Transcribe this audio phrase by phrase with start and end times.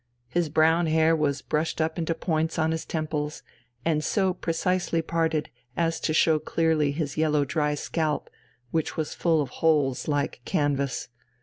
[0.29, 3.43] His brown hair was brushed up into points on his temples,
[3.85, 8.27] and so precisely parted as to show clearly his yellow dry scalp,
[8.71, 11.07] which was full of holes like canvas.